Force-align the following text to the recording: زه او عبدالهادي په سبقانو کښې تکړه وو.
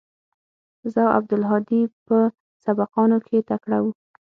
زه 0.93 0.99
او 1.05 1.09
عبدالهادي 1.17 1.81
په 2.05 2.17
سبقانو 2.65 3.17
کښې 3.25 3.39
تکړه 3.49 3.77
وو. 3.83 3.91